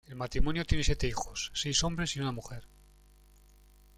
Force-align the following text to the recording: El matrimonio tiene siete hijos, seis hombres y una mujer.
El 0.07 0.15
matrimonio 0.15 0.65
tiene 0.65 0.83
siete 0.83 1.07
hijos, 1.07 1.51
seis 1.53 1.83
hombres 1.83 2.15
y 2.15 2.21
una 2.21 2.31
mujer. 2.31 2.63